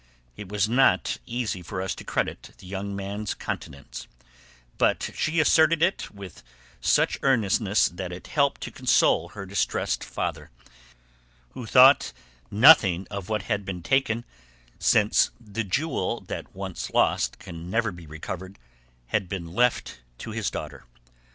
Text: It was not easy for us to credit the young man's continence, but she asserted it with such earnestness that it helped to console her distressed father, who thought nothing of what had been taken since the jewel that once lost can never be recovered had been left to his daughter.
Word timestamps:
It 0.35 0.49
was 0.49 0.67
not 0.67 1.19
easy 1.27 1.61
for 1.61 1.79
us 1.79 1.93
to 1.93 2.03
credit 2.03 2.53
the 2.57 2.65
young 2.65 2.95
man's 2.95 3.35
continence, 3.35 4.07
but 4.79 5.11
she 5.13 5.39
asserted 5.39 5.83
it 5.83 6.09
with 6.09 6.41
such 6.79 7.19
earnestness 7.21 7.87
that 7.87 8.11
it 8.11 8.25
helped 8.25 8.61
to 8.61 8.71
console 8.71 9.29
her 9.29 9.45
distressed 9.45 10.03
father, 10.03 10.49
who 11.49 11.67
thought 11.67 12.13
nothing 12.49 13.05
of 13.11 13.29
what 13.29 13.43
had 13.43 13.63
been 13.63 13.83
taken 13.83 14.25
since 14.79 15.29
the 15.39 15.63
jewel 15.63 16.21
that 16.21 16.55
once 16.55 16.89
lost 16.89 17.37
can 17.37 17.69
never 17.69 17.91
be 17.91 18.07
recovered 18.07 18.57
had 19.09 19.29
been 19.29 19.53
left 19.53 20.01
to 20.17 20.31
his 20.31 20.49
daughter. 20.49 20.85